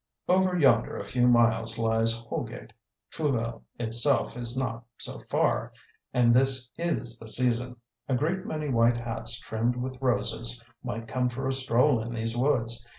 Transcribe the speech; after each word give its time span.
Over 0.27 0.57
yonder 0.57 0.97
a 0.97 1.03
few 1.03 1.27
miles 1.27 1.77
lies 1.77 2.19
Houlgate. 2.23 2.71
Trouville 3.11 3.61
itself 3.77 4.35
is 4.35 4.57
not 4.57 4.83
so 4.97 5.19
far, 5.29 5.73
and 6.11 6.33
this 6.33 6.71
is 6.75 7.19
the 7.19 7.27
season. 7.27 7.75
A 8.09 8.15
great 8.15 8.43
many 8.43 8.69
white 8.69 8.97
hats 8.97 9.39
trimmed 9.39 9.75
with 9.75 10.01
roses 10.01 10.59
might 10.83 11.07
come 11.07 11.27
for 11.27 11.47
a 11.47 11.53
stroll 11.53 12.01
in 12.01 12.15
these 12.15 12.35
woods. 12.35 12.83